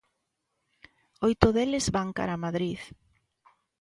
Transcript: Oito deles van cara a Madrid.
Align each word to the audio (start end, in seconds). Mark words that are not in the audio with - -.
Oito 1.29 1.47
deles 1.55 1.85
van 1.95 2.09
cara 2.17 2.33
a 2.35 2.41
Madrid. 2.45 2.79